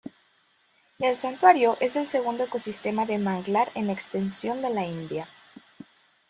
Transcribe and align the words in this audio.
El 0.97 1.15
santuario 1.15 1.77
es 1.79 1.95
el 1.95 2.07
segundo 2.07 2.45
ecosistema 2.45 3.05
de 3.05 3.19
manglar 3.19 3.71
en 3.75 3.91
extensión 3.91 4.59
de 4.63 4.71
la 4.71 4.83
India. 4.83 5.29